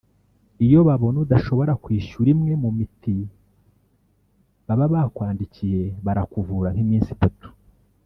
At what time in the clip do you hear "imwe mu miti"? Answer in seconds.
2.35-3.15